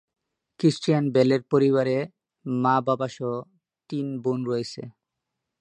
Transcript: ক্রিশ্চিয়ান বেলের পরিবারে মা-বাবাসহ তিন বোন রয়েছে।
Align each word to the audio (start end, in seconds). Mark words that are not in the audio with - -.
ক্রিশ্চিয়ান 0.59 1.05
বেলের 1.11 1.41
পরিবারে 1.51 1.97
মা-বাবাসহ 2.45 3.31
তিন 3.89 4.05
বোন 4.23 4.39
রয়েছে। 4.45 4.81